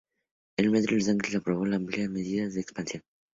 El 0.57 0.71
metro 0.71 0.95
de 0.95 1.01
Los 1.01 1.09
Ángeles 1.09 1.35
aprobó 1.35 1.61
una 1.61 1.75
amplia 1.75 2.09
medida 2.09 2.41
para 2.47 2.59
expansión. 2.59 3.03